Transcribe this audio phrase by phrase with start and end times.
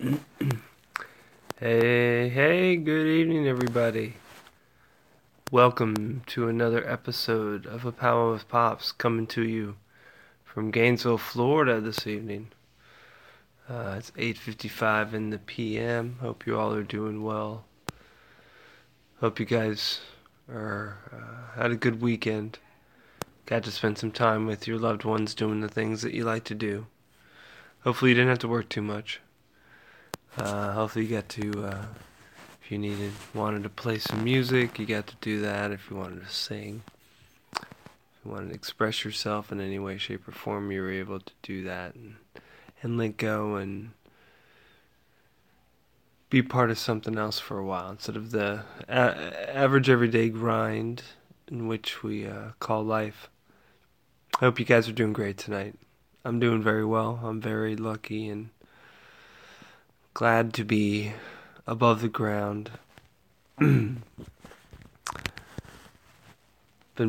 [1.60, 4.14] hey, hey, good evening, everybody.
[5.50, 9.76] Welcome to another episode of A Powwow with Pops coming to you
[10.42, 12.48] from Gainesville, Florida this evening.
[13.68, 16.16] Uh, it's 8.55 in the p.m.
[16.22, 17.66] Hope you all are doing well.
[19.20, 20.00] Hope you guys
[20.50, 22.58] are uh, had a good weekend.
[23.44, 26.44] Got to spend some time with your loved ones doing the things that you like
[26.44, 26.86] to do.
[27.80, 29.20] Hopefully you didn't have to work too much.
[30.36, 31.84] Uh, hopefully you got to, uh,
[32.62, 35.70] if you needed, wanted to play some music, you got to do that.
[35.70, 36.82] If you wanted to sing,
[37.54, 37.66] if
[38.24, 41.32] you wanted to express yourself in any way, shape, or form, you were able to
[41.42, 42.16] do that and,
[42.82, 43.90] and let go and
[46.30, 51.02] be part of something else for a while instead of the a- average everyday grind
[51.50, 53.28] in which we uh, call life.
[54.36, 55.74] I hope you guys are doing great tonight.
[56.24, 57.20] I'm doing very well.
[57.24, 58.50] I'm very lucky and
[60.14, 61.12] glad to be
[61.66, 62.70] above the ground.
[63.58, 64.04] Been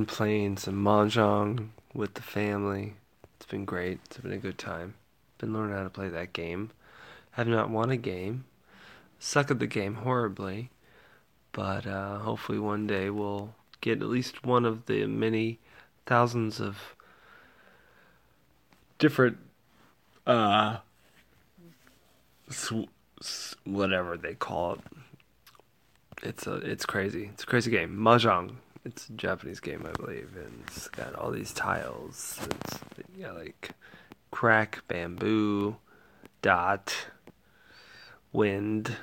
[0.06, 2.94] playing some mahjong with the family.
[3.36, 4.00] It's been great.
[4.06, 4.94] It's been a good time.
[5.38, 6.72] Been learning how to play that game.
[7.32, 8.46] Have not won a game
[9.22, 10.72] suck at the game horribly,
[11.52, 15.60] but uh, hopefully one day we'll get at least one of the many
[16.08, 16.96] thousands of
[18.98, 19.38] different
[20.28, 20.78] uh
[22.52, 24.80] sw- whatever they call it.
[26.24, 27.30] It's a it's crazy.
[27.34, 27.98] It's a crazy game.
[27.98, 28.56] Mahjong.
[28.84, 32.40] It's a Japanese game, I believe, and it's got all these tiles.
[32.50, 32.80] It's
[33.16, 33.72] yeah, like
[34.32, 35.78] crack, bamboo,
[36.42, 36.96] dot,
[38.34, 38.96] wind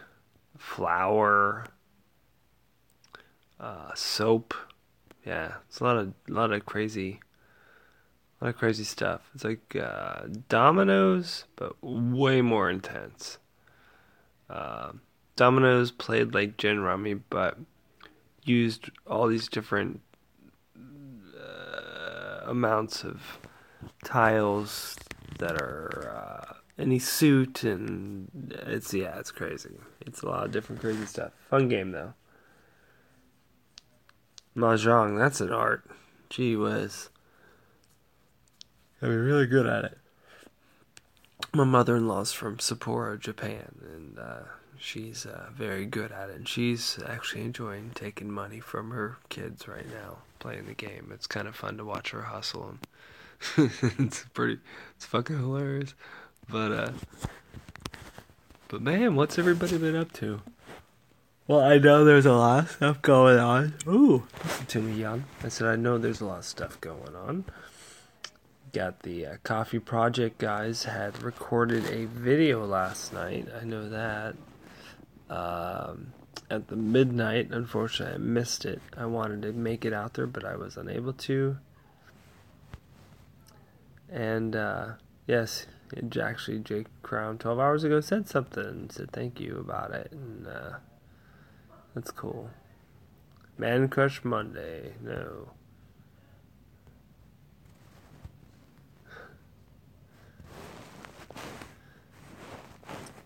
[0.57, 1.67] flower,
[3.61, 4.55] uh, soap.
[5.25, 7.21] Yeah, it's a lot of a lot of crazy,
[8.41, 9.31] a lot of crazy stuff.
[9.35, 13.39] It's like uh, dominoes, but way more intense.
[14.49, 14.93] Uh,
[15.37, 17.59] dominoes played like gin rummy, but
[18.45, 20.01] used all these different
[20.77, 23.21] uh, amounts of
[24.05, 24.97] tiles
[25.39, 28.31] that are uh, any suit and
[28.67, 29.79] it's yeah, it's crazy.
[30.01, 31.33] It's a lot of different crazy stuff.
[31.51, 32.15] Fun game though.
[34.57, 35.89] Mahjong, that's an art.
[36.31, 37.11] Gee whiz.
[39.01, 39.99] I'd be really good at it.
[41.55, 44.41] My mother-in-law's from Sapporo, Japan, and uh,
[44.79, 46.37] she's uh, very good at it.
[46.37, 51.11] And she's actually enjoying taking money from her kids right now, playing the game.
[51.13, 52.77] It's kind of fun to watch her hustle.
[53.57, 54.59] And it's pretty,
[54.97, 55.95] it's fucking hilarious.
[56.49, 56.93] But uh
[58.69, 60.41] But man, what's everybody been up to?
[61.47, 63.75] Well, I know there's a lot of stuff going on.
[63.87, 65.25] Ooh, listen to me, young.
[65.43, 67.45] I said I know there's a lot of stuff going on.
[68.79, 73.49] Got the uh, Coffee Project guys had recorded a video last night.
[73.61, 74.37] I know that.
[75.29, 76.13] Um,
[76.49, 78.81] at the midnight, unfortunately, I missed it.
[78.97, 81.59] I wanted to make it out there, but I was unable to.
[84.09, 84.93] And uh,
[85.27, 85.67] yes,
[86.23, 90.77] actually Jake Crown 12 hours ago said something said thank you about it and uh,
[91.97, 92.49] that's cool
[93.57, 95.49] man crush monday no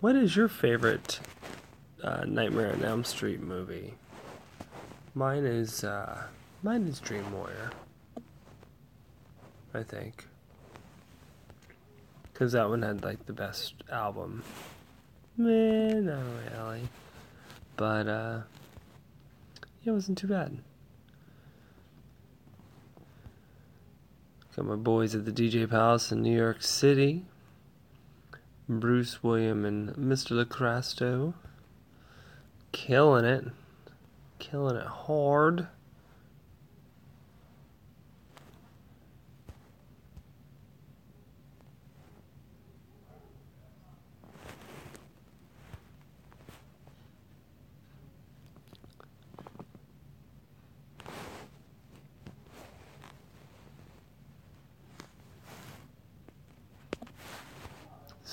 [0.02, 1.18] what is your favorite
[2.04, 3.94] uh, nightmare on elm street movie
[5.14, 6.24] mine is uh,
[6.62, 7.70] mine is dream warrior
[9.72, 10.26] i think
[12.42, 14.42] because that one had like the best album.
[15.36, 16.88] Man, not really.
[17.76, 18.40] But uh
[19.82, 20.58] yeah, it wasn't too bad.
[24.56, 27.24] Got my boys at the DJ Palace in New York City.
[28.80, 30.44] Bruce William and Mr.
[30.44, 31.34] Lacrasto.
[32.72, 33.46] Killing it.
[34.38, 35.68] Killing it hard.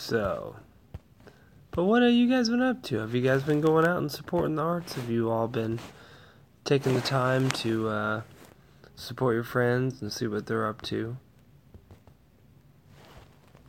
[0.10, 0.56] So,
[1.70, 2.98] but what have you guys been up to?
[2.98, 4.96] Have you guys been going out and supporting the arts?
[4.96, 5.78] Have you all been
[6.66, 8.22] taking the time to uh,
[8.96, 11.16] support your friends and see what they're up to?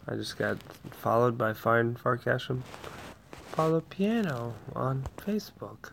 [0.08, 0.56] I just got
[0.90, 2.62] followed by Fine Farkasham
[3.52, 5.90] Paulo Piano on Facebook.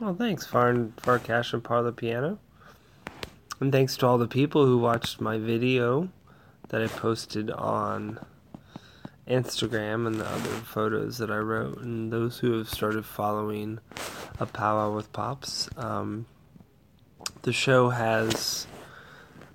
[0.00, 2.38] Well, thanks, Fine and Parla Piano.
[3.60, 6.08] And thanks to all the people who watched my video
[6.68, 8.18] that I posted on
[9.28, 13.80] Instagram and the other photos that I wrote, and those who have started following
[14.38, 15.68] a powwow with pops.
[15.76, 16.26] Um,
[17.42, 18.66] the show has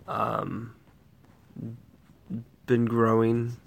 [0.08, 0.76] um,
[2.66, 3.58] been growing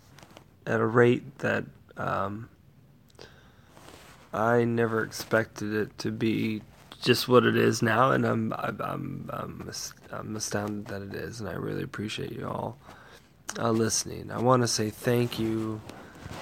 [0.66, 1.64] at a rate that
[1.96, 2.48] um,
[4.32, 6.62] I never expected it to be
[7.00, 9.70] just what it is now, and I'm I'm I'm I'm,
[10.10, 12.78] I'm astounded that it is, and I really appreciate you all
[13.58, 14.30] uh, listening.
[14.30, 15.80] I want to say thank you,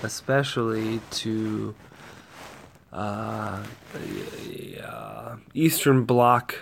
[0.02, 1.74] especially to
[2.92, 3.62] uh,
[3.92, 6.56] the uh, Eastern Bloc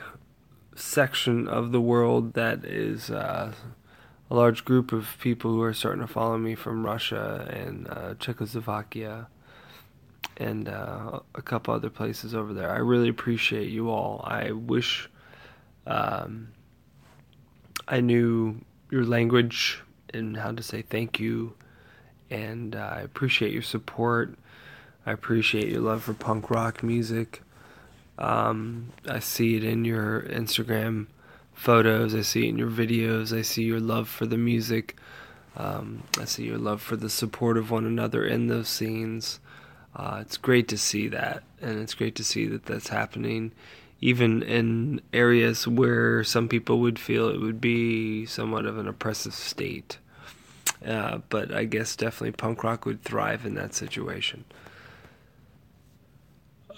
[0.74, 3.52] section of the world that is uh,
[4.30, 8.14] a large group of people who are starting to follow me from Russia and uh,
[8.14, 9.28] Czechoslovakia
[10.36, 12.70] and uh, a couple other places over there.
[12.70, 14.24] I really appreciate you all.
[14.24, 15.10] I wish
[15.86, 16.48] um,
[17.88, 18.60] I knew
[18.90, 19.82] your language
[20.14, 21.54] and how to say thank you,
[22.30, 24.36] and uh, I appreciate your support.
[25.06, 27.42] I appreciate your love for punk rock music.
[28.18, 31.06] Um, I see it in your Instagram
[31.54, 32.14] photos.
[32.14, 33.36] I see it in your videos.
[33.36, 34.96] I see your love for the music.
[35.56, 39.40] Um, I see your love for the support of one another in those scenes.
[39.94, 43.50] Uh, it's great to see that, and it's great to see that that's happening,
[44.00, 49.34] even in areas where some people would feel it would be somewhat of an oppressive
[49.34, 49.98] state.
[50.84, 54.44] Uh, but I guess definitely punk rock would thrive in that situation.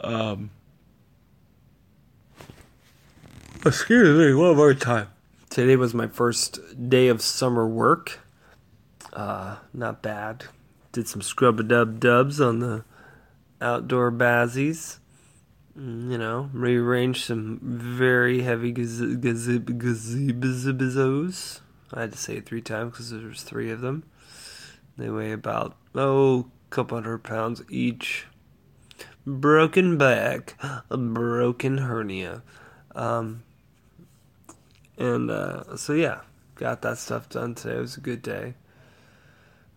[0.00, 0.50] Um,
[3.64, 5.08] excuse me, one more time.
[5.50, 6.58] Today was my first
[6.88, 8.18] day of summer work.
[9.12, 10.44] Uh, not bad.
[10.90, 12.84] Did some scrub a dub dubs on the
[13.60, 14.98] outdoor bazzies.
[15.78, 19.60] Mm, you know, rearranged some very heavy gazebos.
[21.94, 24.04] I had to say it three times because there's three of them.
[24.98, 28.26] They weigh about, oh, a couple hundred pounds each.
[29.26, 30.56] Broken back,
[30.90, 32.42] a broken hernia.
[32.94, 33.44] Um,
[34.98, 36.20] and uh, so, yeah,
[36.56, 37.76] got that stuff done today.
[37.76, 38.54] It was a good day.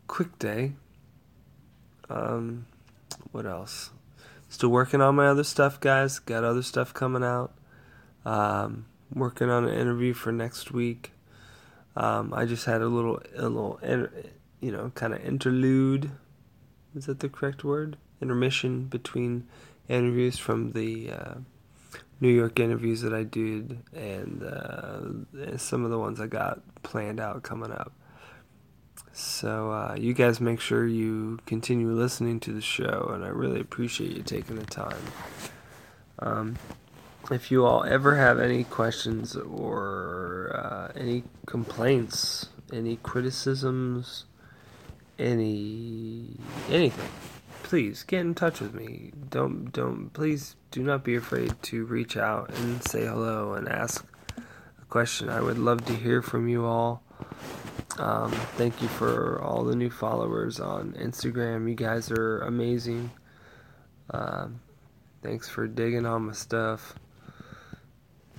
[0.07, 0.74] Quick day.
[2.09, 2.65] Um,
[3.31, 3.91] what else?
[4.50, 6.19] Still working on my other stuff, guys.
[6.19, 7.53] Got other stuff coming out.
[8.25, 11.12] Um, working on an interview for next week.
[11.95, 13.80] Um, I just had a little, a little,
[14.59, 16.12] you know, kind of interlude.
[16.95, 17.97] Is that the correct word?
[18.21, 19.47] Intermission between
[19.88, 21.36] interviews from the uh,
[22.19, 27.19] New York interviews that I did and uh, some of the ones I got planned
[27.19, 27.94] out coming up.
[29.17, 33.62] So uh, you guys make sure you continue listening to the show, and I really
[33.62, 35.00] appreciate you taking the time.
[36.19, 36.57] Um,
[37.31, 44.25] if you all ever have any questions or uh, any complaints, any criticisms,
[45.17, 46.35] any
[46.69, 47.09] anything,
[47.63, 49.13] please get in touch with me.
[49.29, 54.06] Don't don't please do not be afraid to reach out and say hello and ask
[54.38, 55.29] a question.
[55.29, 57.01] I would love to hear from you all.
[57.97, 61.69] Um, thank you for all the new followers on Instagram.
[61.69, 63.09] You guys are amazing.
[64.09, 64.59] Um,
[65.24, 66.95] thanks for digging on my stuff.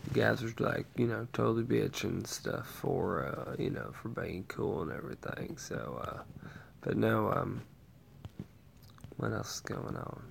[0.06, 4.44] You guys are like, you know, totally bitching stuff for, uh, you know, for being
[4.46, 5.56] cool and everything.
[5.56, 6.22] So, uh,
[6.82, 7.62] but no, um,
[9.16, 10.22] what else is going on?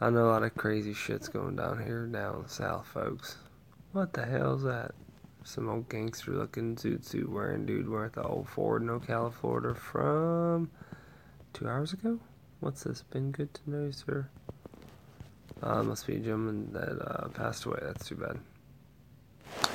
[0.00, 3.36] I know a lot of crazy shit's going down here down south, folks.
[3.92, 4.92] What the hell's that?
[5.44, 9.74] Some old gangster looking zoot suit wearing dude wearing the old Ford in Ocala, Florida
[9.74, 10.70] from
[11.52, 12.18] two hours ago.
[12.60, 13.02] What's this?
[13.02, 14.28] Been good to know you, sir.
[15.62, 17.78] Uh, must be a gentleman that uh, passed away.
[17.82, 18.38] That's too bad.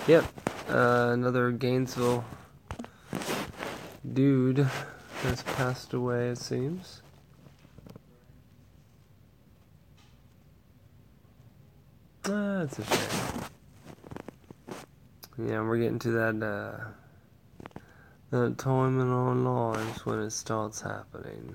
[0.08, 0.26] Yep,
[0.70, 2.24] uh, another Gainesville
[4.14, 4.68] dude
[5.24, 6.30] has passed away.
[6.30, 7.02] It seems.
[12.28, 13.35] Ah, that's a shame.
[15.38, 17.80] Yeah, we're getting to that uh,
[18.32, 21.54] that time in our lives when it starts happening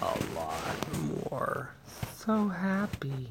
[0.00, 1.70] a lot more.
[2.16, 3.28] So happy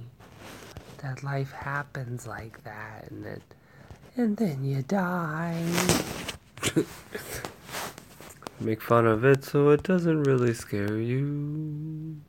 [1.00, 3.42] that life happens like that, and it,
[4.16, 5.66] and then you die.
[8.60, 12.22] Make fun of it so it doesn't really scare you.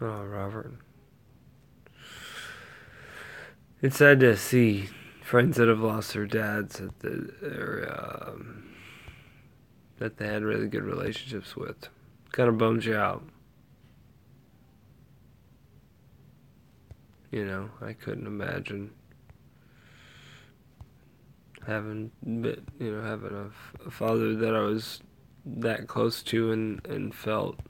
[0.00, 0.74] Oh, Robert.
[3.84, 4.88] It's sad to see
[5.20, 8.74] friends that have lost their dads that um,
[9.98, 11.90] that they had really good relationships with.
[12.32, 13.22] Kind of bums you out.
[17.30, 18.90] You know, I couldn't imagine
[21.66, 25.02] having been, you know having a, a father that I was
[25.44, 27.60] that close to and and felt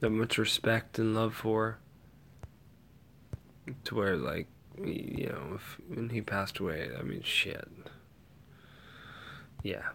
[0.00, 1.78] that much respect and love for
[3.84, 4.46] to where like
[4.78, 7.68] you know if when he passed away i mean shit.
[9.62, 9.90] Yeah.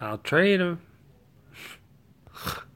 [0.00, 0.80] I'll trade him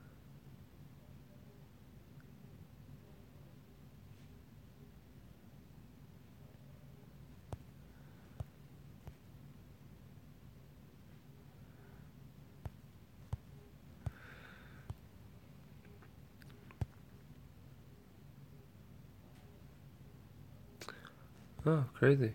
[21.64, 22.32] Oh, crazy.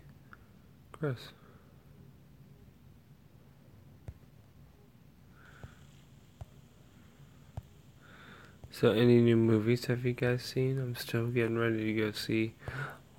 [0.92, 1.18] Chris.
[8.70, 10.78] So, any new movies have you guys seen?
[10.78, 12.54] I'm still getting ready to go see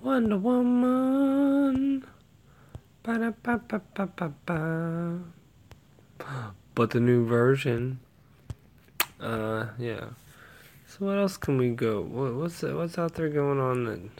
[0.00, 2.06] Wonder Woman.
[3.02, 5.20] Ba-da-ba-ba-ba-ba-ba.
[6.74, 8.00] But the new version,
[9.20, 10.06] uh, yeah.
[10.86, 12.00] So what else can we go?
[12.00, 14.10] What, what's what's out there going on then?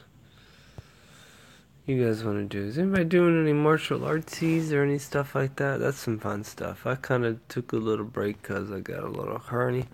[1.90, 2.66] You guys want to do?
[2.66, 5.80] Is anybody doing any martial artsies or any stuff like that?
[5.80, 6.86] That's some fun stuff.
[6.86, 9.86] I kind of took a little break because I got a little hernia,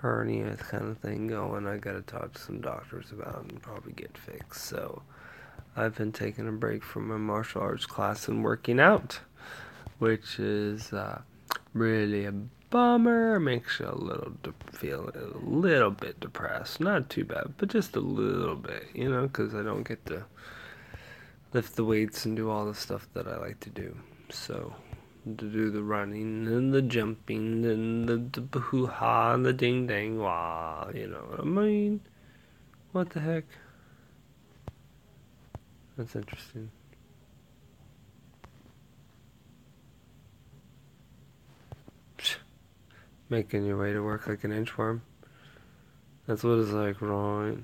[0.00, 1.66] hernia kind of thing going.
[1.66, 4.64] I got to talk to some doctors about and probably get fixed.
[4.64, 5.02] So
[5.76, 9.20] I've been taking a break from my martial arts class and working out,
[9.98, 11.22] which is uh,
[11.74, 12.32] really a
[12.70, 13.40] bummer.
[13.40, 16.78] Makes you a little de- feel a little bit depressed.
[16.78, 20.24] Not too bad, but just a little bit, you know, because I don't get to
[21.52, 23.96] lift the weights and do all the stuff that I like to do.
[24.30, 24.74] So,
[25.24, 29.86] to do the running and the jumping and the, the hoo ha and the ding
[29.86, 32.00] dang wah, you know what I mean?
[32.92, 33.44] What the heck?
[35.96, 36.70] That's interesting.
[43.28, 45.02] Making your way to work like an inchworm.
[46.26, 47.58] That's what it's like, right?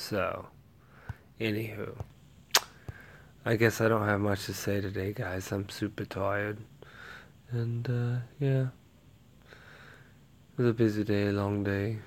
[0.00, 0.46] So,
[1.38, 1.94] anywho,
[3.44, 5.52] I guess I don't have much to say today, guys.
[5.52, 6.56] I'm super tired.
[7.50, 8.68] And, uh, yeah.
[9.50, 11.98] It was a busy day, a long day.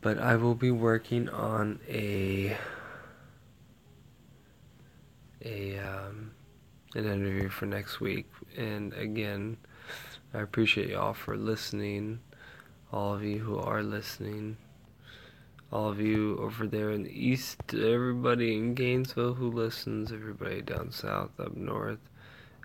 [0.00, 2.56] But I will be working on a
[5.44, 6.32] a um,
[6.96, 8.26] an interview for next week.
[8.56, 9.58] And again,
[10.34, 12.18] I appreciate y'all for listening.
[12.92, 14.56] All of you who are listening
[15.72, 20.92] all of you over there in the east, everybody in Gainesville who listens, everybody down
[20.92, 21.98] south, up north,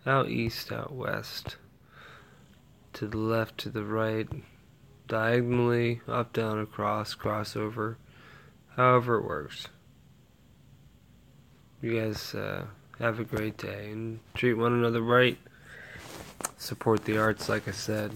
[0.05, 1.57] out east, out west,
[2.93, 4.27] to the left, to the right,
[5.07, 7.95] diagonally, up, down, across, crossover,
[8.75, 9.67] however it works.
[11.81, 12.65] You guys uh,
[12.99, 15.37] have a great day and treat one another right.
[16.57, 18.13] Support the arts, like I said.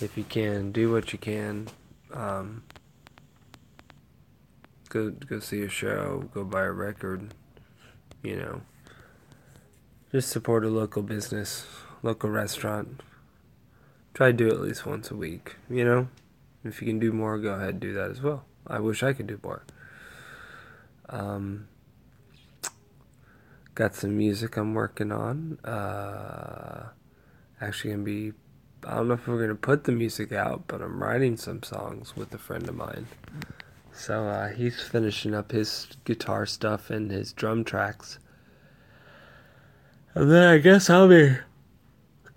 [0.00, 1.68] If you can, do what you can.
[2.12, 2.64] Um,
[4.96, 7.34] go go see a show, go buy a record,
[8.22, 8.62] you know.
[10.10, 11.66] Just support a local business,
[12.02, 13.02] local restaurant.
[14.14, 16.08] Try to do it at least once a week, you know.
[16.64, 18.44] If you can do more, go ahead and do that as well.
[18.66, 19.62] I wish I could do more.
[21.10, 21.68] Um,
[23.74, 25.58] got some music I'm working on.
[25.62, 26.88] Uh,
[27.60, 28.32] actually, gonna be.
[28.86, 32.16] I don't know if we're gonna put the music out, but I'm writing some songs
[32.16, 33.06] with a friend of mine.
[33.96, 38.18] So uh, he's finishing up his guitar stuff and his drum tracks.
[40.14, 41.36] And then I guess I'll be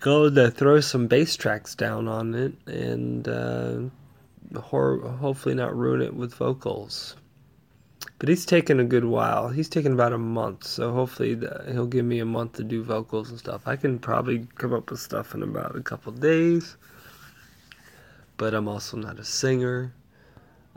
[0.00, 3.80] going to throw some bass tracks down on it and uh,
[4.58, 7.14] hopefully not ruin it with vocals.
[8.18, 9.50] But he's taken a good while.
[9.50, 12.82] He's taken about a month, so hopefully the, he'll give me a month to do
[12.82, 13.62] vocals and stuff.
[13.66, 16.76] I can probably come up with stuff in about a couple days.
[18.38, 19.92] But I'm also not a singer.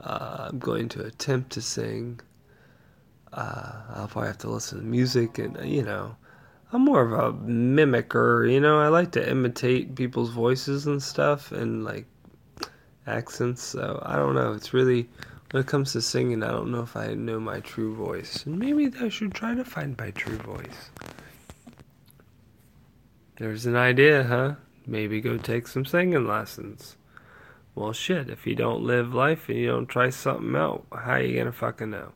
[0.00, 2.20] Uh, I'm going to attempt to sing.
[3.32, 6.16] Uh, I'll probably have to listen to music, and you know,
[6.72, 8.50] I'm more of a mimicker.
[8.50, 12.06] You know, I like to imitate people's voices and stuff, and like
[13.06, 13.62] accents.
[13.62, 14.52] So I don't know.
[14.52, 15.08] It's really
[15.54, 18.58] when it comes to singing, I don't know if I know my true voice, and
[18.58, 20.90] maybe I should try to find my true voice.
[23.36, 24.54] There's an idea, huh?
[24.84, 26.96] Maybe go take some singing lessons.
[27.74, 31.36] Well, shit, if you don't live life and you don't try something out, how you
[31.36, 32.12] gonna fucking know?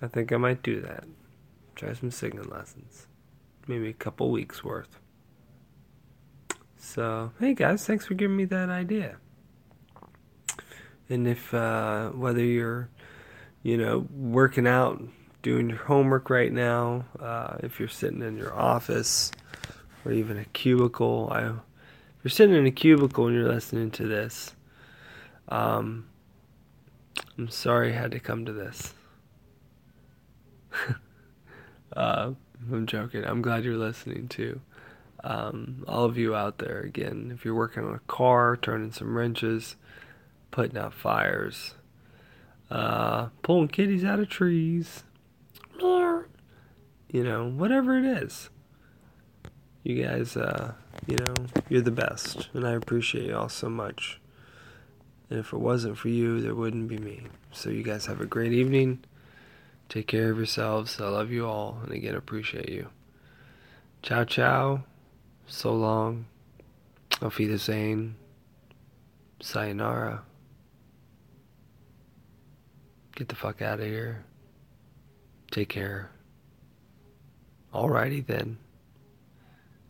[0.00, 1.04] I think I might do that.
[1.74, 3.08] Try some singing lessons.
[3.66, 5.00] Maybe a couple weeks worth.
[6.76, 9.16] So, hey guys, thanks for giving me that idea.
[11.08, 12.88] And if, uh, whether you're,
[13.62, 15.02] you know, working out,
[15.42, 19.32] doing your homework right now, uh, if you're sitting in your office
[20.04, 21.52] or even a cubicle, I,
[22.22, 24.54] you're sitting in a cubicle and you're listening to this,
[25.48, 26.06] um,
[27.38, 28.94] I'm sorry I had to come to this.
[31.96, 32.32] uh,
[32.72, 33.24] I'm joking.
[33.24, 34.60] I'm glad you're listening too.
[35.24, 39.16] Um, all of you out there, again, if you're working on a car, turning some
[39.16, 39.76] wrenches,
[40.50, 41.74] putting out fires,
[42.70, 45.04] uh, pulling kitties out of trees,
[47.08, 48.50] you know, whatever it is.
[49.86, 50.72] You guys, uh,
[51.06, 51.34] you know,
[51.68, 54.20] you're the best, and I appreciate you all so much.
[55.30, 57.22] And if it wasn't for you, there wouldn't be me.
[57.52, 59.04] So you guys have a great evening.
[59.88, 61.00] Take care of yourselves.
[61.00, 62.88] I love you all, and again, appreciate you.
[64.02, 64.82] Ciao, ciao.
[65.46, 66.26] So long.
[67.22, 68.16] Auf Wiedersehen.
[69.40, 70.24] Sayonara.
[73.14, 74.24] Get the fuck out of here.
[75.52, 76.10] Take care.
[77.72, 78.58] Alrighty then.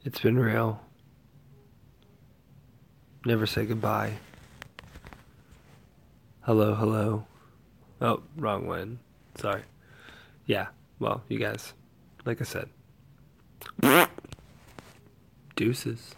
[0.06, 0.80] It's been real.
[3.24, 4.12] Never say goodbye.
[6.42, 7.26] Hello, hello.
[8.00, 9.00] Oh, wrong one.
[9.34, 9.62] Sorry.
[10.46, 10.68] Yeah,
[11.00, 11.74] well, you guys,
[12.24, 12.68] like I said,
[15.56, 16.14] deuces.